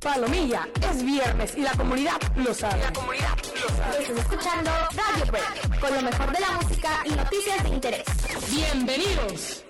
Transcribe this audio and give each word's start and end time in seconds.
Palomilla, 0.00 0.66
es 0.90 1.04
viernes 1.04 1.54
y 1.58 1.60
la 1.60 1.72
comunidad 1.72 2.18
lo 2.34 2.54
sabe. 2.54 2.80
La 2.80 2.90
comunidad 2.90 3.36
lo 3.36 3.76
sabe. 3.76 4.02
Estás 4.02 4.18
escuchando 4.18 4.70
Radio 4.96 5.26
Break, 5.30 5.80
con 5.80 5.94
lo 5.94 6.02
mejor 6.02 6.32
de 6.32 6.40
la 6.40 6.52
música 6.52 6.88
y 7.04 7.10
noticias 7.10 7.62
de 7.62 7.68
interés. 7.68 8.04
Bienvenidos. 8.50 9.62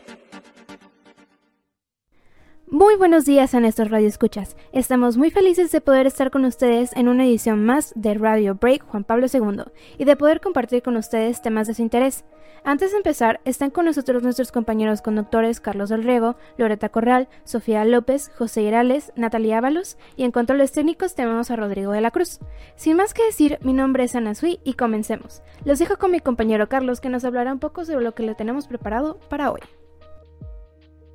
Muy 2.73 2.95
buenos 2.95 3.25
días 3.25 3.53
a 3.53 3.59
nuestros 3.59 3.91
radioescuchas. 3.91 4.57
Estamos 4.71 5.17
muy 5.17 5.33
felices 5.33 5.73
de 5.73 5.81
poder 5.81 6.07
estar 6.07 6.31
con 6.31 6.45
ustedes 6.45 6.93
en 6.95 7.09
una 7.09 7.25
edición 7.25 7.65
más 7.65 7.93
de 7.97 8.15
Radio 8.15 8.55
Break 8.55 8.87
Juan 8.87 9.03
Pablo 9.03 9.27
II 9.33 9.65
y 9.99 10.05
de 10.05 10.15
poder 10.15 10.41
compartir 10.41 10.81
con 10.81 10.97
ustedes 10.97 11.43
temas 11.43 11.67
de 11.67 11.75
su 11.75 11.83
interés. 11.83 12.25
Antes 12.63 12.93
de 12.93 12.99
empezar, 12.99 13.41
están 13.45 13.71
con 13.71 13.87
nosotros 13.87 14.23
nuestros 14.23 14.53
compañeros 14.53 15.03
conductores 15.03 15.59
Carlos 15.59 15.89
del 15.89 16.05
Rego, 16.05 16.37
Loreta 16.59 16.91
Corral, 16.91 17.29
Sofía 17.43 17.85
López, 17.85 18.31
José 18.39 18.63
Irales, 18.63 19.13
Natalia 19.17 19.59
Ábalos 19.59 19.99
y 20.17 20.23
en 20.23 20.31
controles 20.31 20.71
técnicos 20.71 21.17
tenemos 21.17 21.51
a 21.51 21.57
Rodrigo 21.57 21.91
de 21.91 22.03
la 22.03 22.13
Cruz. 22.13 22.39
Sin 22.77 22.97
más 22.97 23.15
que 23.15 23.25
decir, 23.25 23.59
mi 23.63 23.73
nombre 23.73 24.05
es 24.05 24.15
Ana 24.15 24.37
Sui 24.37 24.61
y 24.63 24.75
comencemos. 24.75 25.43
Los 25.65 25.81
dejo 25.81 25.97
con 25.99 26.13
mi 26.13 26.21
compañero 26.21 26.69
Carlos 26.69 27.01
que 27.01 27.09
nos 27.09 27.25
hablará 27.25 27.53
un 27.53 27.59
poco 27.59 27.85
sobre 27.85 28.05
lo 28.05 28.15
que 28.15 28.23
le 28.23 28.37
tenemos 28.37 28.69
preparado 28.69 29.19
para 29.29 29.51
hoy. 29.51 29.61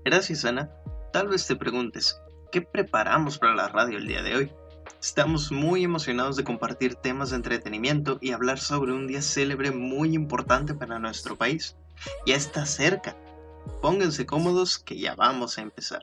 Gracias 0.03 0.44
Ana. 0.44 0.69
Tal 1.15 1.29
vez 1.29 1.47
te 1.47 1.55
preguntes, 1.55 2.21
¿qué 2.51 2.61
preparamos 2.61 3.37
para 3.37 3.55
la 3.55 3.69
radio 3.69 3.97
el 3.97 4.05
día 4.05 4.21
de 4.21 4.35
hoy? 4.35 4.51
Estamos 4.99 5.49
muy 5.49 5.85
emocionados 5.85 6.35
de 6.35 6.43
compartir 6.43 6.95
temas 6.95 7.29
de 7.29 7.38
entretenimiento 7.38 8.17
y 8.19 8.33
hablar 8.33 8.59
sobre 8.59 8.91
un 8.91 9.07
día 9.07 9.21
célebre 9.21 9.71
muy 9.71 10.13
importante 10.13 10.73
para 10.73 10.99
nuestro 10.99 11.38
país. 11.38 11.77
Ya 12.25 12.35
está 12.35 12.65
cerca. 12.65 13.15
Pónganse 13.81 14.25
cómodos 14.25 14.77
que 14.77 14.99
ya 14.99 15.15
vamos 15.15 15.57
a 15.57 15.61
empezar. 15.61 16.01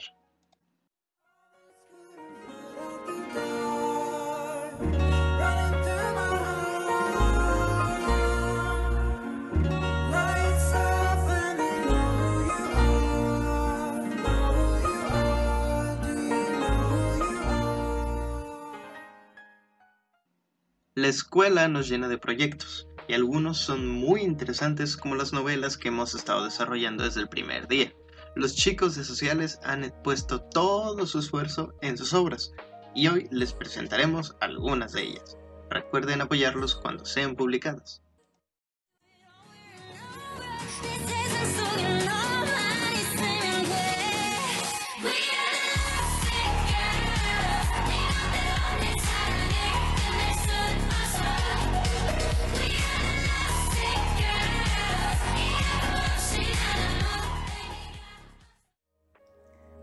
La 21.02 21.08
escuela 21.08 21.66
nos 21.66 21.88
llena 21.88 22.06
de 22.06 22.16
proyectos, 22.16 22.86
y 23.08 23.14
algunos 23.14 23.58
son 23.58 23.88
muy 23.88 24.20
interesantes 24.20 24.96
como 24.96 25.16
las 25.16 25.32
novelas 25.32 25.76
que 25.76 25.88
hemos 25.88 26.14
estado 26.14 26.44
desarrollando 26.44 27.02
desde 27.02 27.22
el 27.22 27.28
primer 27.28 27.66
día. 27.66 27.92
Los 28.36 28.54
chicos 28.54 28.94
de 28.94 29.02
sociales 29.02 29.58
han 29.64 29.92
puesto 30.04 30.42
todo 30.42 31.04
su 31.04 31.18
esfuerzo 31.18 31.74
en 31.80 31.98
sus 31.98 32.12
obras, 32.14 32.52
y 32.94 33.08
hoy 33.08 33.26
les 33.32 33.52
presentaremos 33.52 34.36
algunas 34.38 34.92
de 34.92 35.02
ellas. 35.02 35.36
Recuerden 35.70 36.20
apoyarlos 36.20 36.76
cuando 36.76 37.04
sean 37.04 37.34
publicadas. 37.34 38.00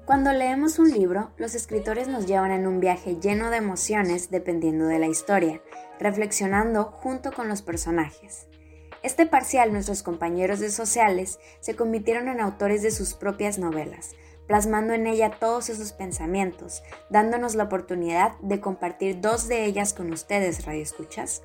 Cuando 0.09 0.33
leemos 0.33 0.79
un 0.79 0.89
libro, 0.89 1.29
los 1.37 1.53
escritores 1.53 2.07
nos 2.07 2.25
llevan 2.25 2.49
en 2.49 2.65
un 2.65 2.79
viaje 2.79 3.17
lleno 3.21 3.51
de 3.51 3.57
emociones 3.57 4.31
dependiendo 4.31 4.85
de 4.85 4.97
la 4.97 5.05
historia, 5.05 5.61
reflexionando 5.99 6.85
junto 6.85 7.31
con 7.31 7.47
los 7.47 7.61
personajes. 7.61 8.47
Este 9.03 9.27
parcial 9.27 9.71
nuestros 9.71 10.01
compañeros 10.01 10.59
de 10.59 10.71
sociales 10.71 11.39
se 11.59 11.75
convirtieron 11.75 12.27
en 12.27 12.39
autores 12.39 12.81
de 12.81 12.89
sus 12.89 13.13
propias 13.13 13.59
novelas, 13.59 14.15
plasmando 14.47 14.93
en 14.93 15.05
ella 15.05 15.29
todos 15.39 15.69
esos 15.69 15.91
pensamientos, 15.91 16.81
dándonos 17.11 17.53
la 17.53 17.65
oportunidad 17.65 18.31
de 18.39 18.59
compartir 18.59 19.21
dos 19.21 19.47
de 19.47 19.65
ellas 19.65 19.93
con 19.93 20.11
ustedes, 20.11 20.65
Radio 20.65 20.81
Escuchas. 20.81 21.43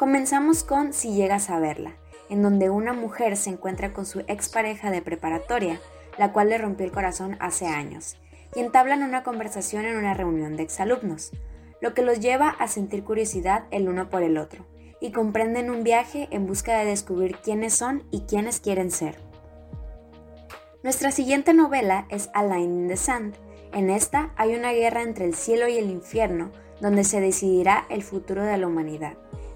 Comenzamos 0.00 0.64
con 0.64 0.92
Si 0.94 1.14
llegas 1.14 1.48
a 1.48 1.60
verla, 1.60 1.94
en 2.28 2.42
donde 2.42 2.70
una 2.70 2.92
mujer 2.92 3.36
se 3.36 3.50
encuentra 3.50 3.92
con 3.92 4.04
su 4.04 4.24
expareja 4.26 4.90
de 4.90 5.00
preparatoria, 5.00 5.80
la 6.20 6.34
cual 6.34 6.50
le 6.50 6.58
rompió 6.58 6.84
el 6.84 6.92
corazón 6.92 7.38
hace 7.40 7.66
años, 7.66 8.18
y 8.54 8.60
entablan 8.60 9.02
una 9.02 9.22
conversación 9.22 9.86
en 9.86 9.96
una 9.96 10.12
reunión 10.12 10.54
de 10.54 10.62
exalumnos, 10.62 11.32
lo 11.80 11.94
que 11.94 12.02
los 12.02 12.20
lleva 12.20 12.50
a 12.50 12.68
sentir 12.68 13.04
curiosidad 13.04 13.64
el 13.70 13.88
uno 13.88 14.10
por 14.10 14.22
el 14.22 14.36
otro, 14.36 14.66
y 15.00 15.12
comprenden 15.12 15.70
un 15.70 15.82
viaje 15.82 16.28
en 16.30 16.46
busca 16.46 16.76
de 16.78 16.84
descubrir 16.84 17.38
quiénes 17.38 17.72
son 17.72 18.04
y 18.10 18.26
quiénes 18.26 18.60
quieren 18.60 18.90
ser. 18.90 19.16
Nuestra 20.82 21.10
siguiente 21.10 21.54
novela 21.54 22.04
es 22.10 22.28
A 22.34 22.44
Line 22.44 22.82
in 22.82 22.88
the 22.88 22.98
Sand. 22.98 23.36
En 23.72 23.88
esta 23.88 24.34
hay 24.36 24.54
una 24.54 24.72
guerra 24.72 25.00
entre 25.00 25.24
el 25.24 25.34
cielo 25.34 25.68
y 25.68 25.78
el 25.78 25.88
infierno 25.88 26.50
donde 26.82 27.04
se 27.04 27.22
decidirá 27.22 27.86
el 27.88 28.02
futuro 28.02 28.44
de 28.44 28.58
la 28.58 28.66
humanidad. 28.66 29.14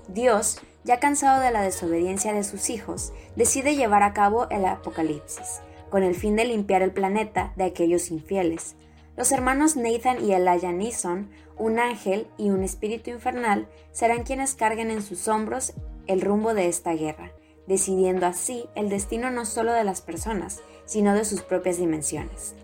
Dios, 0.08 0.62
ya 0.82 0.98
cansado 0.98 1.42
de 1.42 1.50
la 1.50 1.60
desobediencia 1.60 2.32
de 2.32 2.42
sus 2.42 2.70
hijos, 2.70 3.12
decide 3.36 3.76
llevar 3.76 4.02
a 4.02 4.14
cabo 4.14 4.48
el 4.48 4.64
apocalipsis, 4.64 5.60
con 5.94 6.03
el 6.03 6.16
fin 6.16 6.34
de 6.34 6.44
limpiar 6.44 6.82
el 6.82 6.91
planeta 6.91 7.53
de 7.55 7.62
aquellos 7.62 8.10
infieles. 8.10 8.75
Los 9.16 9.31
hermanos 9.31 9.77
Nathan 9.77 10.25
y 10.25 10.32
Elijah 10.32 10.72
Neeson, 10.72 11.31
un 11.56 11.78
ángel 11.78 12.27
y 12.37 12.50
un 12.50 12.65
espíritu 12.65 13.10
infernal, 13.10 13.69
serán 13.93 14.25
quienes 14.25 14.56
carguen 14.56 14.91
en 14.91 15.03
sus 15.03 15.28
hombros 15.28 15.72
el 16.09 16.21
rumbo 16.21 16.53
de 16.53 16.66
esta 16.66 16.94
guerra, 16.94 17.31
decidiendo 17.69 18.27
así 18.27 18.69
el 18.75 18.88
destino 18.88 19.31
no 19.31 19.44
solo 19.44 19.72
de 19.72 19.84
las 19.84 20.00
personas, 20.00 20.62
sino 20.84 21.15
de 21.15 21.25
sus 21.25 21.43
propias 21.43 21.77
dimensiones. 21.77 22.56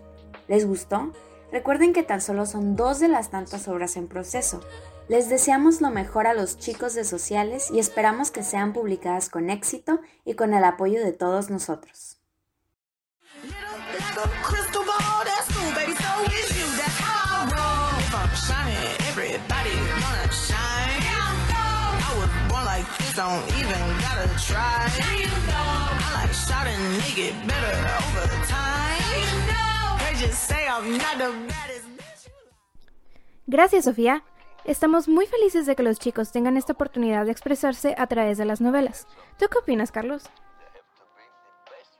¿Les 0.49 0.67
gustó? 0.67 1.13
Recuerden 1.53 1.93
que 1.93 2.03
tan 2.03 2.19
solo 2.19 2.45
son 2.45 2.75
dos 2.75 2.99
de 2.99 3.07
las 3.07 3.29
tantas 3.29 3.69
obras 3.69 3.95
en 3.95 4.09
proceso. 4.09 4.59
Les 5.07 5.29
deseamos 5.29 5.79
lo 5.79 5.89
mejor 5.89 6.27
a 6.27 6.33
los 6.33 6.57
chicos 6.57 6.95
de 6.95 7.05
sociales 7.05 7.71
y 7.71 7.79
esperamos 7.79 8.29
que 8.29 8.43
sean 8.43 8.73
publicadas 8.73 9.29
con 9.29 9.49
éxito 9.49 10.01
y 10.25 10.33
con 10.33 10.53
el 10.53 10.65
apoyo 10.65 11.01
de 11.01 11.13
todos 11.13 11.49
nosotros. 11.49 12.20
Like 14.15 14.25
a 14.25 14.29
crystal 14.43 14.83
ball. 14.83 15.23
That's 15.23 15.47
cool, 15.55 15.71
baby. 15.73 15.93
So 15.95 16.23
is 16.25 16.49
you. 16.57 16.67
That's 16.77 16.97
how 16.99 17.37
I 17.37 17.49
roll. 17.51 17.99
If 17.99 18.15
I'm 18.15 18.35
shining, 18.35 18.95
everybody 19.09 19.71
gonna 20.03 20.31
shine. 20.31 21.01
I 22.03 22.11
was 22.19 22.31
born 22.49 22.65
like 22.65 22.85
this, 22.97 23.15
don't 23.15 23.43
even 23.59 23.81
gotta 24.01 24.27
try. 24.39 24.87
I 24.87 26.23
like 26.23 26.33
shouting, 26.33 26.81
make 26.97 27.17
it 27.17 27.35
better 27.47 27.75
over 27.99 28.27
time. 28.47 28.99
They 29.99 30.19
just 30.19 30.47
say 30.47 30.67
I'm 30.67 30.97
not 30.97 31.17
the 31.17 31.31
baddest 31.47 31.87
bitch. 31.97 32.31
Gracias, 33.47 33.85
Sofía. 33.85 34.23
Estamos 34.63 35.07
muy 35.07 35.25
felices 35.25 35.65
de 35.65 35.75
que 35.75 35.83
los 35.83 35.97
chicos 35.97 36.31
tengan 36.31 36.55
esta 36.55 36.73
oportunidad 36.73 37.25
de 37.25 37.31
expresarse 37.31 37.95
a 37.97 38.05
través 38.07 38.37
de 38.37 38.45
las 38.45 38.61
novelas. 38.61 39.07
¿Tú 39.39 39.47
qué 39.49 39.57
opinas, 39.57 39.91
Carlos? 39.91 40.29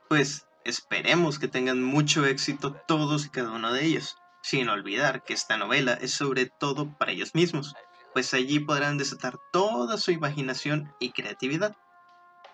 Pues 0.08 0.46
esperemos 0.64 1.38
que 1.38 1.48
tengan 1.48 1.82
mucho 1.82 2.26
éxito 2.26 2.74
todos 2.86 3.26
y 3.26 3.30
cada 3.30 3.52
uno 3.52 3.72
de 3.72 3.84
ellos, 3.84 4.16
sin 4.42 4.68
olvidar 4.68 5.24
que 5.24 5.34
esta 5.34 5.56
novela 5.56 5.94
es 5.94 6.12
sobre 6.12 6.46
todo 6.46 6.96
para 6.98 7.12
ellos 7.12 7.34
mismos, 7.34 7.74
pues 8.12 8.34
allí 8.34 8.60
podrán 8.60 8.98
desatar 8.98 9.38
toda 9.52 9.98
su 9.98 10.10
imaginación 10.10 10.92
y 11.00 11.12
creatividad. 11.12 11.76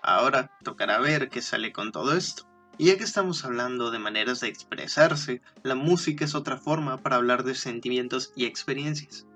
Ahora 0.02 0.56
tocará 0.62 0.98
ver 0.98 1.28
qué 1.28 1.42
sale 1.42 1.72
con 1.72 1.92
todo 1.92 2.16
esto. 2.16 2.44
Y 2.76 2.86
ya 2.86 2.96
que 2.96 3.04
estamos 3.04 3.44
hablando 3.44 3.90
de 3.90 3.98
maneras 3.98 4.38
de 4.40 4.48
expresarse, 4.48 5.42
la 5.64 5.74
música 5.74 6.24
es 6.24 6.36
otra 6.36 6.56
forma 6.56 6.98
para 6.98 7.16
hablar 7.16 7.42
de 7.42 7.56
sentimientos 7.56 8.32
y 8.36 8.44
experiencias. 8.44 9.26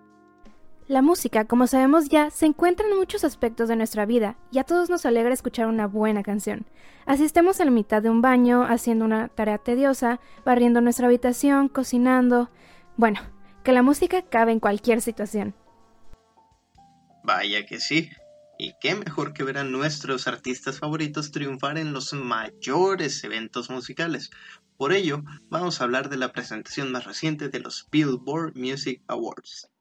La 0.89 1.01
música, 1.01 1.45
como 1.45 1.69
sabemos 1.69 2.09
ya, 2.09 2.31
se 2.31 2.45
encuentra 2.45 2.89
en 2.89 2.97
muchos 2.97 3.23
aspectos 3.23 3.69
de 3.69 3.77
nuestra 3.77 4.05
vida 4.05 4.37
y 4.51 4.59
a 4.59 4.65
todos 4.65 4.91
nos 4.91 5.07
alegra 5.07 5.33
escuchar 5.33 5.67
una 5.67 5.87
buena 5.87 6.25
canción. 6.25 6.67
Así 7.07 7.25
estemos 7.25 7.61
en 7.61 7.67
la 7.67 7.73
mitad 7.73 8.03
de 8.03 8.11
un 8.11 8.21
baño, 8.21 8.65
haciendo 8.65 9.05
una 9.05 9.29
tarea 9.29 9.59
tediosa, 9.59 10.21
barriendo 10.45 10.81
nuestra 10.81 11.07
habitación, 11.07 11.69
cocinando. 11.69 12.51
Bueno, 12.97 13.21
que 13.63 13.73
la 13.73 13.83
música 13.83 14.23
cabe 14.23 14.51
en 14.51 14.61
cualquier 14.61 15.01
situación. 15.01 15.55
Vaya 17.23 17.65
que 17.65 17.79
sí. 17.79 18.11
Y 18.59 18.75
qué 18.81 18.95
mejor 18.95 19.33
que 19.33 19.45
ver 19.45 19.59
a 19.59 19.65
nuestros 19.65 20.27
artistas 20.29 20.79
favoritos 20.79 21.31
triunfar 21.31 21.79
en 21.79 21.93
los 21.93 22.13
mayores 22.13 23.23
eventos 23.25 23.71
musicales. 23.71 24.31
Por 24.77 24.93
ello, 24.93 25.23
vamos 25.49 25.81
a 25.81 25.85
hablar 25.85 26.09
de 26.09 26.17
la 26.17 26.33
presentación 26.33 26.93
más 26.93 27.05
reciente 27.05 27.49
de 27.49 27.61
los 27.61 27.89
Billboard 27.91 28.57
Music 28.57 29.01
Awards. 29.07 29.72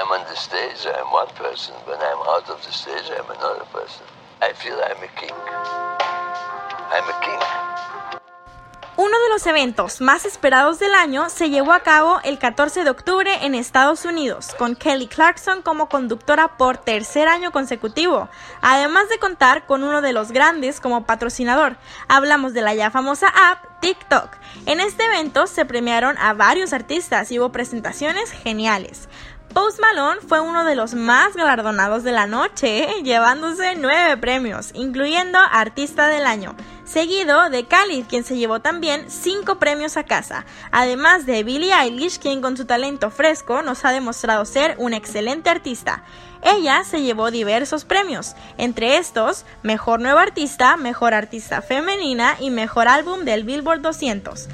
i'm 0.00 0.12
on 0.12 0.26
the 0.28 0.36
stage, 0.36 0.86
I'm 0.86 1.12
one 1.12 1.28
person. 1.34 1.74
When 1.84 1.98
I'm 1.98 2.18
out 2.28 2.48
of 2.48 2.64
the 2.64 2.72
stage, 2.72 3.10
I'm 3.10 3.30
another 3.30 3.64
person. 3.66 4.06
I 4.40 4.52
feel 4.52 4.74
I'm 4.74 5.02
a 5.02 5.08
king. 5.20 5.34
I'm 6.90 7.08
a 7.08 7.20
king. 7.24 7.59
Uno 9.02 9.18
de 9.18 9.28
los 9.30 9.46
eventos 9.46 10.02
más 10.02 10.26
esperados 10.26 10.78
del 10.78 10.92
año 10.92 11.30
se 11.30 11.48
llevó 11.48 11.72
a 11.72 11.80
cabo 11.80 12.20
el 12.22 12.38
14 12.38 12.84
de 12.84 12.90
octubre 12.90 13.46
en 13.46 13.54
Estados 13.54 14.04
Unidos, 14.04 14.54
con 14.58 14.76
Kelly 14.76 15.06
Clarkson 15.06 15.62
como 15.62 15.88
conductora 15.88 16.58
por 16.58 16.76
tercer 16.76 17.26
año 17.26 17.50
consecutivo, 17.50 18.28
además 18.60 19.08
de 19.08 19.18
contar 19.18 19.64
con 19.64 19.84
uno 19.84 20.02
de 20.02 20.12
los 20.12 20.32
grandes 20.32 20.80
como 20.80 21.06
patrocinador. 21.06 21.78
Hablamos 22.08 22.52
de 22.52 22.60
la 22.60 22.74
ya 22.74 22.90
famosa 22.90 23.28
app 23.28 23.80
TikTok. 23.80 24.36
En 24.66 24.80
este 24.80 25.06
evento 25.06 25.46
se 25.46 25.64
premiaron 25.64 26.18
a 26.18 26.34
varios 26.34 26.74
artistas 26.74 27.32
y 27.32 27.38
hubo 27.38 27.52
presentaciones 27.52 28.30
geniales. 28.30 29.08
Post 29.54 29.80
Malone 29.80 30.20
fue 30.20 30.40
uno 30.40 30.62
de 30.64 30.76
los 30.76 30.92
más 30.92 31.34
galardonados 31.34 32.04
de 32.04 32.12
la 32.12 32.26
noche, 32.26 32.86
llevándose 33.02 33.76
nueve 33.76 34.18
premios, 34.18 34.72
incluyendo 34.74 35.38
Artista 35.38 36.06
del 36.08 36.26
Año 36.26 36.54
seguido 36.90 37.50
de 37.50 37.66
Khalid, 37.66 38.06
quien 38.08 38.24
se 38.24 38.36
llevó 38.36 38.60
también 38.60 39.08
cinco 39.08 39.60
premios 39.60 39.96
a 39.96 40.02
casa, 40.02 40.44
además 40.72 41.24
de 41.24 41.44
Billie 41.44 41.72
Eilish, 41.72 42.18
quien 42.18 42.40
con 42.40 42.56
su 42.56 42.64
talento 42.64 43.10
fresco 43.10 43.62
nos 43.62 43.84
ha 43.84 43.92
demostrado 43.92 44.44
ser 44.44 44.74
un 44.78 44.92
excelente 44.92 45.50
artista. 45.50 46.02
Ella 46.42 46.82
se 46.84 47.02
llevó 47.02 47.30
diversos 47.30 47.84
premios, 47.84 48.34
entre 48.58 48.96
estos 48.96 49.44
Mejor 49.62 50.00
Nueva 50.00 50.22
Artista, 50.22 50.76
Mejor 50.76 51.14
Artista 51.14 51.62
Femenina 51.62 52.36
y 52.40 52.50
Mejor 52.50 52.88
Álbum 52.88 53.24
del 53.24 53.44
Billboard 53.44 53.82
200. 53.82 54.48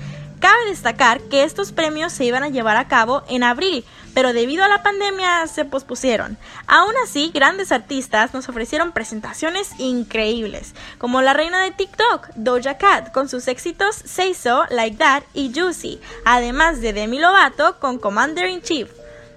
Cabe 0.47 0.67
destacar 0.67 1.23
que 1.23 1.43
estos 1.43 1.73
premios 1.73 2.13
se 2.13 2.25
iban 2.25 2.45
a 2.45 2.51
llevar 2.51 2.77
a 2.77 2.87
cabo 2.87 3.25
en 3.29 3.43
abril, 3.43 3.85
pero 4.15 4.33
debido 4.33 4.63
a 4.63 4.69
la 4.69 4.81
pandemia 4.81 5.45
se 5.49 5.65
pospusieron. 5.65 6.39
Aún 6.69 6.95
así, 7.03 7.33
grandes 7.35 7.73
artistas 7.73 8.33
nos 8.33 8.49
ofrecieron 8.49 8.93
presentaciones 8.93 9.71
increíbles, 9.79 10.77
como 10.99 11.21
la 11.21 11.33
reina 11.33 11.65
de 11.65 11.73
TikTok, 11.73 12.29
Doja 12.37 12.79
Cat, 12.79 13.11
con 13.11 13.29
sus 13.29 13.49
éxitos 13.49 13.97
Say 13.97 14.35
So, 14.35 14.67
Like 14.71 14.99
That 14.99 15.25
y 15.35 15.51
Juicy, 15.53 16.01
además 16.25 16.81
de 16.81 16.93
Demi 16.93 17.19
Lovato 17.19 17.81
con 17.81 17.99
Commander 17.99 18.49
in 18.49 18.63
Chief. 18.63 18.89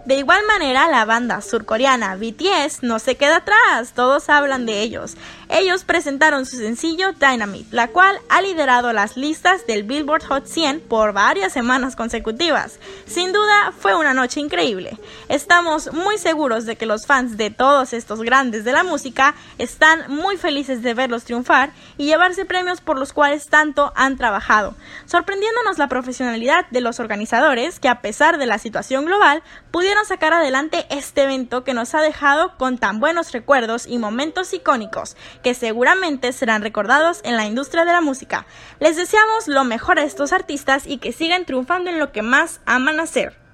De 0.10 0.16
igual 0.16 0.44
manera, 0.48 0.90
la 0.90 1.06
banda 1.06 1.40
surcoreana 1.40 2.16
BTS 2.16 2.82
no 2.82 2.98
se 2.98 3.16
queda 3.16 3.36
atrás, 3.36 3.94
todos 3.94 4.28
hablan 4.28 4.66
de 4.66 4.82
ellos. 4.82 5.16
Ellos 5.50 5.84
presentaron 5.84 6.48
su 6.48 6.58
sencillo 6.58 7.12
Dynamite, 7.14 7.76
la 7.76 7.90
cual 7.90 8.20
ha 8.28 8.42
liderado 8.42 8.92
las 8.92 9.18
listas 9.18 9.68
del 9.68 9.84
Billboard 9.84 10.24
Hot 10.26 10.48
100 10.48 10.80
por 10.80 11.14
varias 11.14 11.54
semanas 11.54 11.96
consecutivas. 11.96 12.80
Sin 13.06 13.34
duda, 13.34 13.72
fue 13.78 13.96
una 13.96 14.16
noche 14.16 14.40
increíble. 14.40 14.98
Estamos 15.28 15.94
muy 15.94 16.18
seguros 16.18 16.66
de 16.66 16.76
que 16.76 16.88
los 16.88 17.06
fans 17.06 17.38
de 17.38 17.52
todos 17.52 17.94
estos 17.94 18.22
grandes 18.22 18.64
de 18.64 18.72
la 18.72 18.84
música 18.84 19.36
están 19.60 20.06
muy 20.08 20.38
felices 20.38 20.82
de 20.82 20.96
verlos 20.96 21.24
triunfar 21.24 21.72
y 22.00 22.06
llevarse 22.06 22.46
premios 22.46 22.82
por 22.82 22.98
los 22.98 23.14
cuales 23.14 23.48
tanto 23.48 23.94
han 23.96 24.18
trabajado, 24.18 24.74
sorprendiéndonos 25.06 25.78
la 25.78 25.88
profesionalidad 25.88 26.66
de 26.72 26.82
los 26.82 27.00
organizadores 27.00 27.80
que 27.80 27.90
a 27.90 28.02
pesar 28.02 28.40
de 28.40 28.48
la 28.48 28.58
situación 28.58 29.06
global 29.06 29.44
pudieron 29.70 29.99
sacar 30.06 30.34
adelante 30.34 30.86
este 30.90 31.24
evento 31.24 31.64
que 31.64 31.74
nos 31.74 31.96
ha 31.96 32.02
dejado 32.02 32.58
con 32.58 32.78
tan 32.78 33.00
buenos 33.00 33.32
recuerdos 33.32 33.88
y 33.88 33.98
momentos 33.98 34.54
icónicos 34.54 35.18
que 35.44 35.54
seguramente 35.54 36.34
serán 36.34 36.62
recordados 36.62 37.22
en 37.24 37.36
la 37.36 37.46
industria 37.46 37.86
de 37.86 37.94
la 37.94 38.02
música. 38.02 38.46
Les 38.80 38.98
deseamos 38.98 39.48
lo 39.48 39.64
mejor 39.64 40.00
a 40.00 40.04
estos 40.04 40.34
artistas 40.34 40.86
y 40.86 40.98
que 40.98 41.12
sigan 41.12 41.46
triunfando 41.46 41.90
en 41.90 42.00
lo 42.00 42.12
que 42.12 42.22
más 42.22 42.62
aman 42.66 43.00
hacer. 43.00 43.49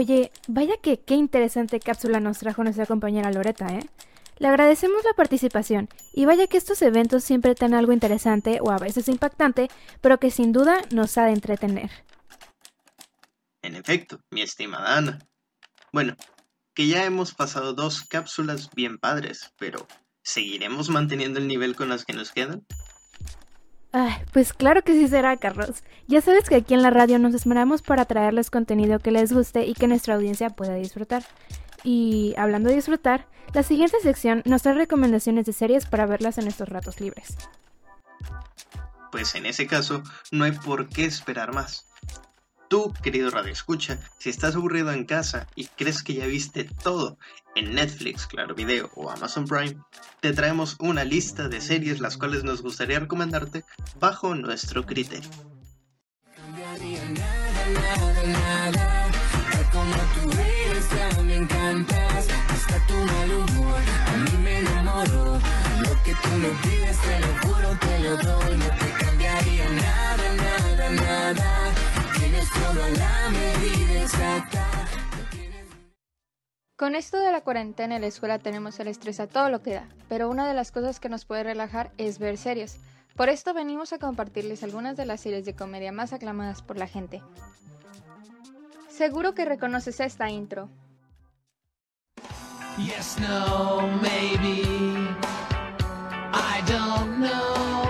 Oye, 0.00 0.30
vaya 0.46 0.76
que 0.80 1.00
qué 1.00 1.14
interesante 1.14 1.80
cápsula 1.80 2.20
nos 2.20 2.38
trajo 2.38 2.62
nuestra 2.62 2.86
compañera 2.86 3.32
Loreta, 3.32 3.66
¿eh? 3.74 3.84
Le 4.38 4.46
agradecemos 4.46 5.02
la 5.02 5.12
participación 5.14 5.88
y 6.14 6.24
vaya 6.24 6.46
que 6.46 6.56
estos 6.56 6.80
eventos 6.82 7.24
siempre 7.24 7.56
tienen 7.56 7.76
algo 7.76 7.92
interesante 7.92 8.60
o 8.62 8.70
a 8.70 8.78
veces 8.78 9.08
impactante, 9.08 9.68
pero 10.00 10.20
que 10.20 10.30
sin 10.30 10.52
duda 10.52 10.82
nos 10.92 11.18
ha 11.18 11.24
de 11.24 11.32
entretener. 11.32 11.90
En 13.60 13.74
efecto, 13.74 14.20
mi 14.30 14.42
estimada 14.42 14.98
Ana. 14.98 15.18
Bueno, 15.92 16.14
que 16.74 16.86
ya 16.86 17.04
hemos 17.04 17.34
pasado 17.34 17.74
dos 17.74 18.02
cápsulas 18.02 18.70
bien 18.70 18.98
padres, 18.98 19.52
pero 19.58 19.84
¿seguiremos 20.22 20.90
manteniendo 20.90 21.40
el 21.40 21.48
nivel 21.48 21.74
con 21.74 21.88
las 21.88 22.04
que 22.04 22.12
nos 22.12 22.30
quedan? 22.30 22.64
Ay, 23.92 24.12
pues 24.32 24.52
claro 24.52 24.82
que 24.82 24.92
sí 24.92 25.08
será, 25.08 25.36
Carlos. 25.38 25.82
Ya 26.06 26.20
sabes 26.20 26.48
que 26.48 26.56
aquí 26.56 26.74
en 26.74 26.82
la 26.82 26.90
radio 26.90 27.18
nos 27.18 27.34
esmeramos 27.34 27.80
para 27.82 28.04
traerles 28.04 28.50
contenido 28.50 28.98
que 28.98 29.10
les 29.10 29.32
guste 29.32 29.64
y 29.66 29.74
que 29.74 29.86
nuestra 29.86 30.14
audiencia 30.14 30.50
pueda 30.50 30.74
disfrutar. 30.74 31.24
Y 31.84 32.34
hablando 32.36 32.68
de 32.68 32.76
disfrutar, 32.76 33.26
la 33.54 33.62
siguiente 33.62 33.98
sección 34.02 34.42
nos 34.44 34.62
trae 34.62 34.74
recomendaciones 34.74 35.46
de 35.46 35.52
series 35.52 35.86
para 35.86 36.06
verlas 36.06 36.36
en 36.36 36.48
estos 36.48 36.68
ratos 36.68 37.00
libres. 37.00 37.36
Pues 39.10 39.34
en 39.34 39.46
ese 39.46 39.66
caso, 39.66 40.02
no 40.30 40.44
hay 40.44 40.52
por 40.52 40.88
qué 40.88 41.06
esperar 41.06 41.54
más. 41.54 41.86
Tú, 42.68 42.92
querido 43.02 43.30
Radio 43.30 43.50
Escucha, 43.50 43.98
si 44.18 44.28
estás 44.28 44.54
aburrido 44.54 44.92
en 44.92 45.06
casa 45.06 45.46
y 45.54 45.66
crees 45.68 46.02
que 46.02 46.12
ya 46.12 46.26
viste 46.26 46.64
todo 46.64 47.16
en 47.54 47.74
Netflix, 47.74 48.26
Claro 48.26 48.54
Video 48.54 48.90
o 48.94 49.10
Amazon 49.10 49.46
Prime, 49.46 49.76
te 50.20 50.34
traemos 50.34 50.76
una 50.78 51.04
lista 51.04 51.48
de 51.48 51.62
series 51.62 51.98
las 52.00 52.18
cuales 52.18 52.44
nos 52.44 52.60
gustaría 52.60 53.00
recomendarte 53.00 53.64
bajo 53.98 54.34
nuestro 54.34 54.84
criterio. 54.84 55.30
Con 76.76 76.94
esto 76.94 77.18
de 77.18 77.32
la 77.32 77.40
cuarentena 77.40 77.96
en 77.96 78.02
la 78.02 78.06
escuela 78.06 78.38
tenemos 78.38 78.78
el 78.78 78.86
estrés 78.88 79.18
a 79.18 79.26
todo 79.26 79.50
lo 79.50 79.62
que 79.62 79.74
da, 79.74 79.88
pero 80.08 80.30
una 80.30 80.46
de 80.46 80.54
las 80.54 80.70
cosas 80.70 81.00
que 81.00 81.08
nos 81.08 81.24
puede 81.24 81.42
relajar 81.42 81.90
es 81.98 82.18
ver 82.18 82.38
series. 82.38 82.78
Por 83.16 83.28
esto 83.28 83.52
venimos 83.52 83.92
a 83.92 83.98
compartirles 83.98 84.62
algunas 84.62 84.96
de 84.96 85.04
las 85.04 85.20
series 85.20 85.44
de 85.44 85.56
comedia 85.56 85.90
más 85.90 86.12
aclamadas 86.12 86.62
por 86.62 86.76
la 86.76 86.86
gente. 86.86 87.20
Seguro 88.88 89.34
que 89.34 89.44
reconoces 89.44 89.98
esta 89.98 90.30
intro. 90.30 90.68
Yes, 92.78 93.16
no, 93.18 93.88
maybe. 94.00 94.62
I 96.32 96.62
don't 96.64 97.18
know. 97.18 97.87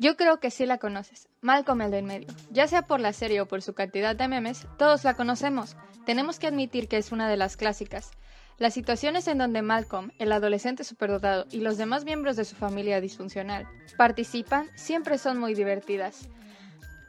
Yo 0.00 0.16
creo 0.16 0.40
que 0.40 0.50
sí 0.50 0.64
la 0.64 0.78
conoces. 0.78 1.28
Malcolm 1.42 1.82
el 1.82 1.90
del 1.90 2.04
medio. 2.06 2.28
Ya 2.50 2.66
sea 2.66 2.80
por 2.80 3.00
la 3.00 3.12
serie 3.12 3.42
o 3.42 3.46
por 3.46 3.60
su 3.60 3.74
cantidad 3.74 4.16
de 4.16 4.28
memes, 4.28 4.66
todos 4.78 5.04
la 5.04 5.12
conocemos. 5.12 5.76
Tenemos 6.06 6.38
que 6.38 6.46
admitir 6.46 6.88
que 6.88 6.96
es 6.96 7.12
una 7.12 7.28
de 7.28 7.36
las 7.36 7.58
clásicas. 7.58 8.10
Las 8.56 8.72
situaciones 8.72 9.28
en 9.28 9.36
donde 9.36 9.60
Malcolm, 9.60 10.10
el 10.18 10.32
adolescente 10.32 10.84
superdotado 10.84 11.44
y 11.50 11.60
los 11.60 11.76
demás 11.76 12.06
miembros 12.06 12.36
de 12.36 12.46
su 12.46 12.56
familia 12.56 13.02
disfuncional 13.02 13.68
participan 13.98 14.70
siempre 14.74 15.18
son 15.18 15.38
muy 15.38 15.52
divertidas. 15.52 16.30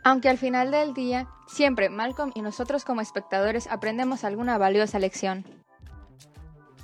Aunque 0.04 0.28
al 0.28 0.38
final 0.38 0.72
del 0.72 0.94
día, 0.94 1.30
siempre 1.48 1.90
Malcolm 1.90 2.34
y 2.36 2.42
nosotros 2.42 2.84
como 2.84 3.00
espectadores 3.00 3.68
aprendemos 3.68 4.26
alguna 4.26 4.58
valiosa 4.58 5.00
lección. 5.00 5.46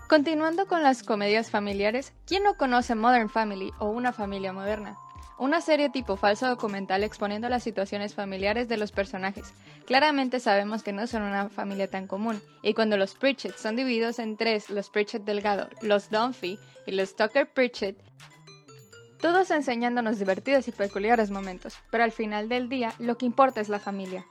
Continuando 0.07 0.67
con 0.67 0.83
las 0.83 1.03
comedias 1.03 1.51
familiares, 1.51 2.13
¿quién 2.25 2.43
no 2.43 2.55
conoce 2.55 2.95
Modern 2.95 3.27
Family 3.27 3.73
o 3.77 3.89
Una 3.89 4.13
familia 4.13 4.53
moderna? 4.53 4.95
Una 5.39 5.61
serie 5.61 5.89
tipo 5.89 6.15
falso 6.15 6.47
documental 6.47 7.03
exponiendo 7.03 7.47
las 7.47 7.61
situaciones 7.61 8.15
familiares 8.15 8.67
de 8.67 8.77
los 8.77 8.91
personajes. 8.91 9.53
Claramente 9.85 10.39
sabemos 10.39 10.81
que 10.81 10.93
no 10.93 11.05
son 11.05 11.21
una 11.21 11.49
familia 11.49 11.89
tan 11.89 12.07
común, 12.07 12.41
y 12.63 12.73
cuando 12.73 12.97
los 12.97 13.13
Pritchett 13.13 13.55
son 13.55 13.75
divididos 13.75 14.17
en 14.17 14.35
tres, 14.35 14.71
los 14.71 14.89
Pritchett 14.89 15.23
Delgado, 15.23 15.69
los 15.81 16.09
Dunphy 16.09 16.57
y 16.87 16.91
los 16.91 17.15
Tucker 17.15 17.47
Pritchett, 17.47 17.97
todos 19.21 19.51
enseñándonos 19.51 20.19
divertidos 20.19 20.67
y 20.67 20.71
peculiares 20.71 21.29
momentos, 21.29 21.75
pero 21.91 22.03
al 22.03 22.11
final 22.11 22.49
del 22.49 22.67
día 22.67 22.93
lo 22.97 23.17
que 23.17 23.25
importa 23.25 23.61
es 23.61 23.69
la 23.69 23.79
familia. 23.79 24.25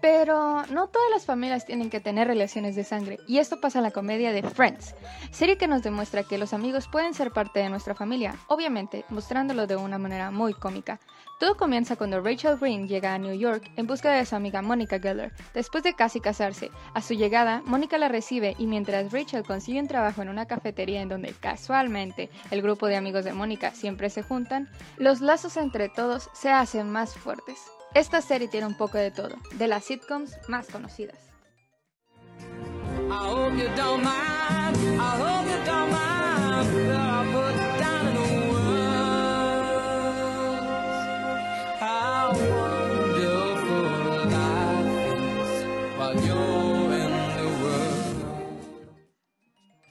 Pero 0.00 0.64
no 0.66 0.88
todas 0.88 1.10
las 1.10 1.26
familias 1.26 1.66
tienen 1.66 1.90
que 1.90 2.00
tener 2.00 2.26
relaciones 2.26 2.74
de 2.74 2.84
sangre, 2.84 3.18
y 3.26 3.38
esto 3.38 3.60
pasa 3.60 3.80
en 3.80 3.84
la 3.84 3.90
comedia 3.90 4.32
de 4.32 4.42
Friends, 4.42 4.94
serie 5.30 5.58
que 5.58 5.66
nos 5.66 5.82
demuestra 5.82 6.22
que 6.22 6.38
los 6.38 6.54
amigos 6.54 6.88
pueden 6.88 7.12
ser 7.12 7.32
parte 7.32 7.60
de 7.60 7.68
nuestra 7.68 7.94
familia, 7.94 8.34
obviamente 8.48 9.04
mostrándolo 9.10 9.66
de 9.66 9.76
una 9.76 9.98
manera 9.98 10.30
muy 10.30 10.54
cómica. 10.54 11.00
Todo 11.38 11.56
comienza 11.56 11.96
cuando 11.96 12.20
Rachel 12.20 12.58
Green 12.58 12.86
llega 12.86 13.14
a 13.14 13.18
New 13.18 13.34
York 13.34 13.70
en 13.76 13.86
busca 13.86 14.12
de 14.12 14.26
su 14.26 14.36
amiga 14.36 14.60
Monica 14.60 14.98
Geller. 14.98 15.32
Después 15.54 15.82
de 15.82 15.94
casi 15.94 16.20
casarse, 16.20 16.70
a 16.92 17.00
su 17.00 17.14
llegada, 17.14 17.62
Monica 17.64 17.96
la 17.96 18.08
recibe 18.08 18.54
y 18.58 18.66
mientras 18.66 19.10
Rachel 19.10 19.42
consigue 19.42 19.80
un 19.80 19.88
trabajo 19.88 20.20
en 20.20 20.28
una 20.28 20.46
cafetería 20.46 21.00
en 21.00 21.08
donde 21.08 21.32
casualmente 21.32 22.28
el 22.50 22.60
grupo 22.60 22.86
de 22.86 22.96
amigos 22.96 23.24
de 23.24 23.32
Mónica 23.32 23.70
siempre 23.70 24.10
se 24.10 24.22
juntan, 24.22 24.68
los 24.98 25.22
lazos 25.22 25.56
entre 25.56 25.88
todos 25.88 26.28
se 26.34 26.50
hacen 26.50 26.90
más 26.90 27.14
fuertes. 27.14 27.70
Esta 27.92 28.22
serie 28.22 28.46
tiene 28.46 28.68
un 28.68 28.76
poco 28.76 28.98
de 28.98 29.10
todo, 29.10 29.34
de 29.52 29.66
las 29.66 29.84
sitcoms 29.84 30.36
más 30.48 30.68
conocidas. 30.68 31.18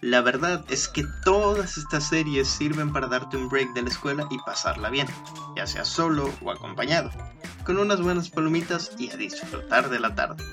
La 0.01 0.21
verdad 0.21 0.65
es 0.69 0.87
que 0.87 1.03
todas 1.25 1.77
estas 1.77 2.05
series 2.05 2.47
sirven 2.47 2.93
para 2.93 3.07
darte 3.07 3.35
un 3.35 3.49
break 3.49 3.73
de 3.73 3.81
la 3.81 3.89
escuela 3.89 4.25
y 4.31 4.37
pasarla 4.39 4.89
bien, 4.89 5.07
ya 5.55 5.67
sea 5.67 5.83
solo 5.83 6.33
o 6.41 6.51
acompañado, 6.51 7.11
con 7.69 7.77
unas 7.77 8.01
buenas 8.01 8.31
palomitas 8.31 8.93
y 8.97 9.11
a 9.11 9.15
disfrutar 9.15 9.91
de 9.91 9.99
la 9.99 10.15
tarde. 10.15 10.43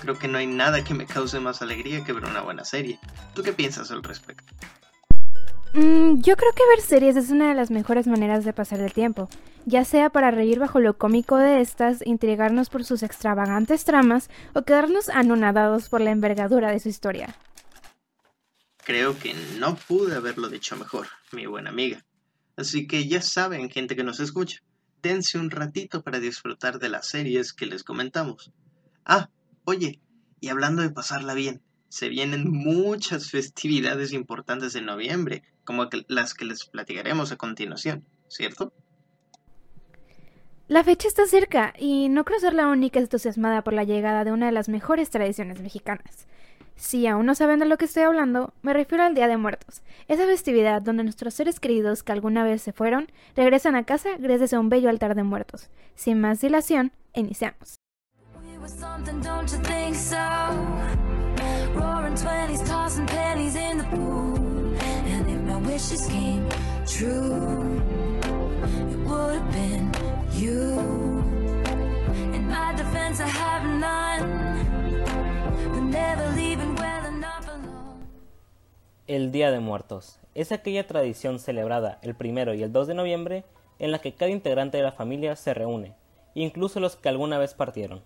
Creo 0.00 0.18
que 0.18 0.28
no 0.28 0.38
hay 0.38 0.46
nada 0.46 0.82
que 0.82 0.94
me 0.94 1.04
cause 1.04 1.38
más 1.38 1.60
alegría 1.60 2.02
que 2.04 2.14
ver 2.14 2.24
una 2.24 2.40
buena 2.40 2.64
serie. 2.64 2.98
¿Tú 3.34 3.42
qué 3.42 3.52
piensas 3.52 3.90
al 3.90 4.02
respecto? 4.02 4.50
Mm, 5.74 6.22
yo 6.22 6.34
creo 6.36 6.52
que 6.52 6.66
ver 6.70 6.80
series 6.80 7.16
es 7.16 7.28
una 7.28 7.50
de 7.50 7.54
las 7.54 7.70
mejores 7.70 8.06
maneras 8.06 8.46
de 8.46 8.54
pasar 8.54 8.80
el 8.80 8.94
tiempo, 8.94 9.28
ya 9.66 9.84
sea 9.84 10.08
para 10.08 10.30
reír 10.30 10.58
bajo 10.58 10.80
lo 10.80 10.96
cómico 10.96 11.36
de 11.36 11.60
estas, 11.60 12.00
intrigarnos 12.06 12.70
por 12.70 12.82
sus 12.82 13.02
extravagantes 13.02 13.84
tramas 13.84 14.30
o 14.54 14.62
quedarnos 14.62 15.10
anonadados 15.10 15.90
por 15.90 16.00
la 16.00 16.12
envergadura 16.12 16.70
de 16.70 16.80
su 16.80 16.88
historia. 16.88 17.36
Creo 18.84 19.18
que 19.18 19.34
no 19.58 19.76
pude 19.76 20.16
haberlo 20.16 20.48
dicho 20.48 20.76
mejor, 20.76 21.08
mi 21.30 21.44
buena 21.44 21.68
amiga. 21.68 22.02
Así 22.56 22.86
que 22.86 23.06
ya 23.06 23.20
saben, 23.20 23.68
gente 23.68 23.94
que 23.96 24.02
nos 24.02 24.18
escucha, 24.18 24.60
un 25.34 25.50
ratito 25.50 26.02
para 26.02 26.18
disfrutar 26.18 26.78
de 26.78 26.88
las 26.88 27.08
series 27.08 27.52
que 27.52 27.66
les 27.66 27.84
comentamos. 27.84 28.52
Ah, 29.04 29.28
oye, 29.64 30.00
y 30.40 30.48
hablando 30.48 30.80
de 30.80 30.90
pasarla 30.90 31.34
bien, 31.34 31.62
se 31.88 32.08
vienen 32.08 32.50
muchas 32.50 33.30
festividades 33.30 34.12
importantes 34.12 34.74
en 34.76 34.86
noviembre, 34.86 35.42
como 35.64 35.88
las 36.08 36.34
que 36.34 36.46
les 36.46 36.64
platicaremos 36.64 37.32
a 37.32 37.36
continuación, 37.36 38.04
¿cierto? 38.28 38.72
La 40.68 40.82
fecha 40.82 41.08
está 41.08 41.26
cerca 41.26 41.74
y 41.78 42.08
no 42.08 42.24
creo 42.24 42.40
ser 42.40 42.54
la 42.54 42.68
única 42.68 42.98
entusiasmada 42.98 43.62
por 43.62 43.74
la 43.74 43.84
llegada 43.84 44.24
de 44.24 44.32
una 44.32 44.46
de 44.46 44.52
las 44.52 44.70
mejores 44.70 45.10
tradiciones 45.10 45.60
mexicanas. 45.60 46.26
Si 46.76 47.06
aún 47.06 47.26
no 47.26 47.34
saben 47.34 47.60
de 47.60 47.66
lo 47.66 47.78
que 47.78 47.84
estoy 47.84 48.02
hablando, 48.02 48.52
me 48.62 48.72
refiero 48.72 49.04
al 49.04 49.14
Día 49.14 49.28
de 49.28 49.36
Muertos, 49.36 49.82
esa 50.08 50.26
festividad 50.26 50.82
donde 50.82 51.04
nuestros 51.04 51.34
seres 51.34 51.60
queridos 51.60 52.02
que 52.02 52.12
alguna 52.12 52.44
vez 52.44 52.62
se 52.62 52.72
fueron 52.72 53.10
regresan 53.36 53.76
a 53.76 53.84
casa 53.84 54.10
gracias 54.18 54.52
a 54.52 54.60
un 54.60 54.68
bello 54.68 54.90
altar 54.90 55.14
de 55.14 55.22
muertos. 55.22 55.70
Sin 55.94 56.20
más 56.20 56.40
dilación, 56.40 56.92
iniciamos. 57.14 57.76
El 79.06 79.32
Día 79.32 79.50
de 79.50 79.60
Muertos 79.60 80.18
es 80.34 80.50
aquella 80.50 80.86
tradición 80.86 81.38
celebrada 81.38 81.98
el 82.00 82.14
primero 82.14 82.54
y 82.54 82.62
el 82.62 82.72
2 82.72 82.86
de 82.86 82.94
noviembre 82.94 83.44
en 83.78 83.90
la 83.90 83.98
que 83.98 84.14
cada 84.14 84.30
integrante 84.30 84.78
de 84.78 84.82
la 84.82 84.92
familia 84.92 85.36
se 85.36 85.52
reúne, 85.52 85.94
incluso 86.32 86.80
los 86.80 86.96
que 86.96 87.10
alguna 87.10 87.36
vez 87.36 87.52
partieron. 87.52 88.02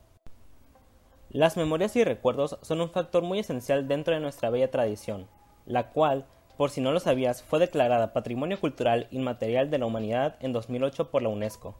Las 1.30 1.56
memorias 1.56 1.94
y 1.94 2.02
recuerdos 2.02 2.58
son 2.62 2.80
un 2.80 2.90
factor 2.90 3.22
muy 3.22 3.38
esencial 3.38 3.86
dentro 3.86 4.12
de 4.12 4.18
nuestra 4.18 4.50
bella 4.50 4.72
tradición, 4.72 5.28
la 5.66 5.90
cual, 5.90 6.26
por 6.56 6.70
si 6.70 6.80
no 6.80 6.90
lo 6.90 6.98
sabías, 6.98 7.44
fue 7.44 7.60
declarada 7.60 8.12
Patrimonio 8.12 8.58
Cultural 8.58 9.06
Inmaterial 9.12 9.70
de 9.70 9.78
la 9.78 9.86
Humanidad 9.86 10.34
en 10.40 10.52
2008 10.52 11.12
por 11.12 11.22
la 11.22 11.28
UNESCO. 11.28 11.76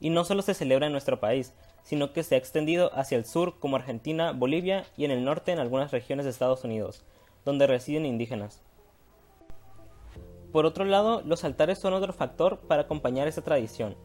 Y 0.00 0.08
no 0.08 0.24
solo 0.24 0.40
se 0.40 0.54
celebra 0.54 0.86
en 0.86 0.92
nuestro 0.92 1.20
país, 1.20 1.52
sino 1.82 2.14
que 2.14 2.22
se 2.22 2.34
ha 2.34 2.38
extendido 2.38 2.90
hacia 2.94 3.18
el 3.18 3.26
sur 3.26 3.58
como 3.58 3.76
Argentina, 3.76 4.32
Bolivia 4.32 4.86
y 4.96 5.04
en 5.04 5.10
el 5.10 5.22
norte 5.22 5.52
en 5.52 5.58
algunas 5.58 5.90
regiones 5.90 6.24
de 6.24 6.30
Estados 6.30 6.64
Unidos, 6.64 7.04
donde 7.44 7.66
residen 7.66 8.06
indígenas. 8.06 8.62
Por 10.52 10.66
otro 10.66 10.84
lado, 10.84 11.20
los 11.24 11.42
altares 11.42 11.78
son 11.78 11.94
otro 11.94 12.12
factor 12.12 12.60
para 12.60 12.82
acompañar 12.82 13.26
esta 13.26 13.42
tradición. 13.42 13.96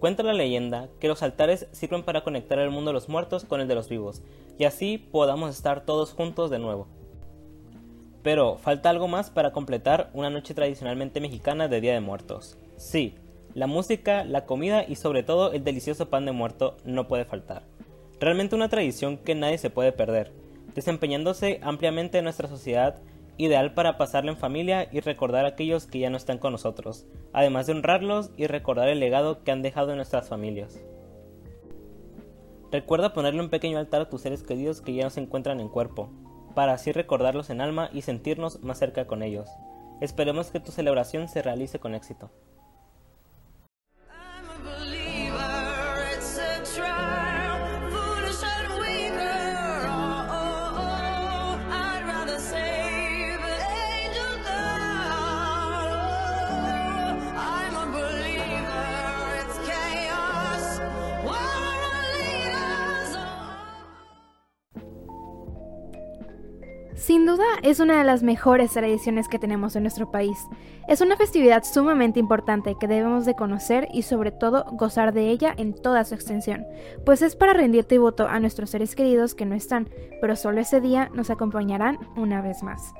Cuenta 0.00 0.24
la 0.24 0.32
leyenda 0.32 0.88
que 0.98 1.06
los 1.06 1.22
altares 1.22 1.68
sirven 1.70 2.02
para 2.02 2.24
conectar 2.24 2.58
el 2.58 2.70
mundo 2.70 2.90
de 2.90 2.94
los 2.94 3.08
muertos 3.08 3.44
con 3.44 3.60
el 3.60 3.68
de 3.68 3.76
los 3.76 3.88
vivos, 3.88 4.20
y 4.58 4.64
así 4.64 4.98
podamos 4.98 5.54
estar 5.54 5.84
todos 5.86 6.12
juntos 6.12 6.50
de 6.50 6.58
nuevo. 6.58 6.88
Pero 8.24 8.56
falta 8.56 8.90
algo 8.90 9.06
más 9.06 9.30
para 9.30 9.52
completar 9.52 10.10
una 10.12 10.28
noche 10.28 10.54
tradicionalmente 10.54 11.20
mexicana 11.20 11.68
de 11.68 11.80
Día 11.80 11.94
de 11.94 12.00
Muertos. 12.00 12.58
Sí, 12.76 13.14
la 13.54 13.68
música, 13.68 14.24
la 14.24 14.44
comida 14.44 14.84
y 14.86 14.96
sobre 14.96 15.22
todo 15.22 15.52
el 15.52 15.62
delicioso 15.62 16.10
pan 16.10 16.24
de 16.24 16.32
muerto 16.32 16.78
no 16.84 17.06
puede 17.06 17.24
faltar. 17.24 17.62
Realmente 18.18 18.56
una 18.56 18.68
tradición 18.68 19.18
que 19.18 19.34
nadie 19.34 19.58
se 19.58 19.70
puede 19.70 19.92
perder, 19.92 20.32
desempeñándose 20.74 21.60
ampliamente 21.62 22.18
en 22.18 22.24
nuestra 22.24 22.48
sociedad, 22.48 23.00
ideal 23.36 23.74
para 23.74 23.96
pasarla 23.96 24.32
en 24.32 24.36
familia 24.36 24.88
y 24.92 25.00
recordar 25.00 25.44
a 25.44 25.48
aquellos 25.48 25.86
que 25.86 25.98
ya 25.98 26.10
no 26.10 26.16
están 26.16 26.38
con 26.38 26.52
nosotros, 26.52 27.06
además 27.32 27.66
de 27.66 27.72
honrarlos 27.72 28.30
y 28.36 28.46
recordar 28.46 28.88
el 28.88 29.00
legado 29.00 29.42
que 29.42 29.52
han 29.52 29.62
dejado 29.62 29.90
en 29.90 29.96
nuestras 29.96 30.28
familias. 30.28 30.84
Recuerda 32.70 33.12
ponerle 33.12 33.42
un 33.42 33.50
pequeño 33.50 33.78
altar 33.78 34.02
a 34.02 34.08
tus 34.08 34.22
seres 34.22 34.42
queridos 34.42 34.80
que 34.80 34.94
ya 34.94 35.04
no 35.04 35.10
se 35.10 35.20
encuentran 35.20 35.60
en 35.60 35.68
cuerpo, 35.68 36.10
para 36.54 36.74
así 36.74 36.92
recordarlos 36.92 37.50
en 37.50 37.60
alma 37.60 37.90
y 37.92 38.02
sentirnos 38.02 38.62
más 38.62 38.78
cerca 38.78 39.06
con 39.06 39.22
ellos. 39.22 39.48
Esperemos 40.00 40.50
que 40.50 40.60
tu 40.60 40.72
celebración 40.72 41.28
se 41.28 41.42
realice 41.42 41.78
con 41.78 41.94
éxito. 41.94 42.30
Sin 67.02 67.26
duda 67.26 67.44
es 67.64 67.80
una 67.80 67.98
de 67.98 68.04
las 68.04 68.22
mejores 68.22 68.70
tradiciones 68.70 69.26
que 69.26 69.40
tenemos 69.40 69.74
en 69.74 69.82
nuestro 69.82 70.12
país. 70.12 70.38
Es 70.86 71.00
una 71.00 71.16
festividad 71.16 71.64
sumamente 71.64 72.20
importante 72.20 72.76
que 72.78 72.86
debemos 72.86 73.26
de 73.26 73.34
conocer 73.34 73.88
y 73.92 74.02
sobre 74.02 74.30
todo 74.30 74.66
gozar 74.70 75.12
de 75.12 75.28
ella 75.30 75.52
en 75.56 75.74
toda 75.74 76.04
su 76.04 76.14
extensión, 76.14 76.64
pues 77.04 77.20
es 77.22 77.34
para 77.34 77.54
rendir 77.54 77.86
tributo 77.86 78.28
a 78.28 78.38
nuestros 78.38 78.70
seres 78.70 78.94
queridos 78.94 79.34
que 79.34 79.46
no 79.46 79.56
están, 79.56 79.90
pero 80.20 80.36
solo 80.36 80.60
ese 80.60 80.80
día 80.80 81.10
nos 81.12 81.28
acompañarán 81.30 81.98
una 82.14 82.40
vez 82.40 82.62
más. 82.62 82.94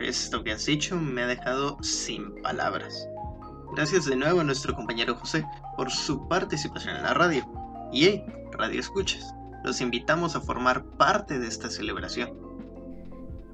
Esto 0.00 0.42
que 0.42 0.50
has 0.50 0.66
dicho 0.66 0.96
me 0.96 1.22
ha 1.22 1.26
dejado 1.28 1.80
sin 1.80 2.42
palabras. 2.42 3.08
Gracias 3.76 4.04
de 4.06 4.16
nuevo 4.16 4.40
a 4.40 4.44
nuestro 4.44 4.74
compañero 4.74 5.14
José 5.14 5.46
por 5.76 5.92
su 5.92 6.26
participación 6.26 6.96
en 6.96 7.04
la 7.04 7.14
radio. 7.14 7.46
Y 7.92 8.06
hey, 8.06 8.24
Radio 8.50 8.80
Escuchas 8.80 9.32
los 9.64 9.80
invitamos 9.80 10.36
a 10.36 10.40
formar 10.40 10.84
parte 10.84 11.38
de 11.38 11.48
esta 11.48 11.70
celebración. 11.70 12.30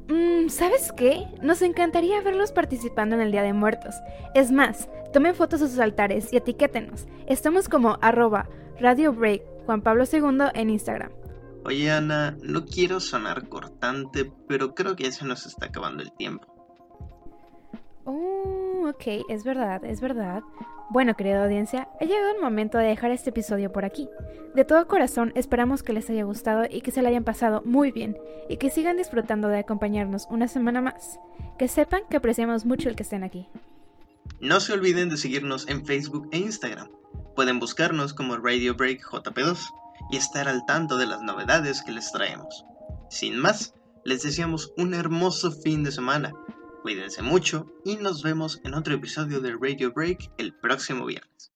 Mm, 0.09 0.49
¿Sabes 0.49 0.93
qué? 0.93 1.25
Nos 1.43 1.63
encantaría 1.63 2.21
verlos 2.21 2.53
participando 2.53 3.15
en 3.15 3.23
el 3.23 3.33
Día 3.33 3.43
de 3.43 3.53
Muertos. 3.53 3.95
Es 4.35 4.53
más, 4.53 4.89
tomen 5.13 5.35
fotos 5.35 5.61
de 5.61 5.69
sus 5.69 5.79
altares 5.79 6.33
y 6.33 6.37
etiquétenos. 6.37 7.07
Estamos 7.27 7.69
como 7.69 7.99
arroba 8.03 8.49
Radio 8.79 9.13
Break 9.13 9.43
Juan 9.65 9.83
Pablo 9.83 10.05
II 10.11 10.51
en 10.55 10.71
Instagram. 10.71 11.11
Oye 11.65 11.91
Ana, 11.91 12.37
no 12.43 12.67
quiero 12.67 13.01
sonar 13.01 13.49
cortante, 13.49 14.31
pero 14.47 14.75
creo 14.75 14.97
que 14.97 15.05
ya 15.05 15.13
se 15.13 15.25
nos 15.25 15.47
está 15.47 15.67
acabando 15.67 16.03
el 16.03 16.13
tiempo. 16.13 16.47
Oh, 18.05 18.34
Oh, 18.34 18.34
ok, 18.91 19.25
es 19.29 19.45
verdad, 19.45 19.85
es 19.85 20.01
verdad. 20.01 20.43
Bueno, 20.91 21.17
querida 21.17 21.45
audiencia, 21.45 21.89
ha 22.01 22.05
llegado 22.05 22.35
el 22.35 22.43
momento 22.43 22.79
de 22.79 22.87
dejar 22.87 23.11
este 23.11 23.31
episodio 23.31 23.73
por 23.73 23.85
aquí. 23.85 24.09
De 24.55 24.65
todo 24.65 24.87
corazón 24.87 25.33
esperamos 25.35 25.83
que 25.83 25.93
les 25.93 26.09
haya 26.11 26.25
gustado 26.25 26.65
y 26.71 26.83
que 26.83 26.91
se 26.91 27.03
lo 27.03 27.09
hayan 27.09 27.25
pasado 27.25 27.63
muy 27.65 27.91
bien 27.91 28.17
y 28.49 28.59
que 28.59 28.71
sigan 28.71 28.97
disfrutando 28.97 29.49
de 29.49 29.59
acompañarnos 29.59 30.27
una 30.31 30.47
semana 30.47 30.81
más. 30.81 31.19
Que 31.59 31.69
sepan 31.69 32.03
que 32.09 32.17
apreciamos 32.17 32.65
mucho 32.65 32.89
el 32.89 32.97
que 32.97 33.03
estén 33.03 33.25
aquí. 33.25 33.49
No 34.41 34.61
se 34.61 34.73
olviden 34.73 35.09
de 35.09 35.17
seguirnos 35.17 35.69
en 35.69 35.85
Facebook 35.85 36.29
e 36.33 36.39
Instagram. 36.39 36.89
Pueden 37.35 37.59
buscarnos 37.59 38.15
como 38.15 38.37
Radio 38.37 38.75
Break 38.75 39.03
JP2 39.03 39.59
y 40.11 40.17
estar 40.17 40.49
al 40.49 40.67
tanto 40.67 40.99
de 40.99 41.07
las 41.07 41.23
novedades 41.23 41.83
que 41.83 41.93
les 41.93 42.13
traemos. 42.13 42.65
Sin 43.09 43.39
más, 43.39 43.75
les 44.05 44.23
deseamos 44.23 44.73
un 44.77 44.95
hermoso 44.95 45.51
fin 45.51 45.83
de 45.83 45.93
semana. 45.93 46.33
Cuídense 46.85 47.23
mucho 47.23 47.73
y 47.83 47.97
nos 47.97 48.23
vemos 48.23 48.61
en 48.63 48.75
otro 48.75 48.93
episodio 48.93 49.41
de 49.41 49.57
Radio 49.59 49.91
Break 49.91 50.33
el 50.37 50.53
próximo 50.53 51.07
viernes. 51.07 51.54